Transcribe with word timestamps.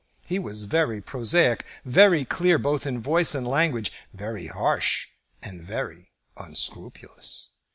He 0.25 0.39
was 0.39 0.63
very 0.63 0.99
prosaic, 0.99 1.63
very 1.85 2.25
clear 2.25 2.57
both 2.57 2.87
in 2.87 2.99
voice 2.99 3.35
and 3.35 3.47
language, 3.47 3.91
very 4.15 4.47
harsh, 4.47 5.05
and 5.43 5.61
very 5.61 6.11
unscrupulous. 6.35 7.51